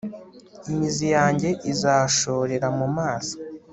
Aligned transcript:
imizi 0.71 1.05
yanjye 1.15 1.49
izashorera 1.71 2.67
mu 2.77 2.87
mazi 2.97 3.33